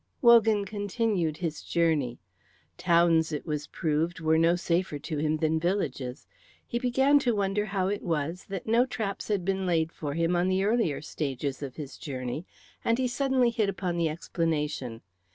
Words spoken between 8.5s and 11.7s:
no traps had been laid for him on the earlier stages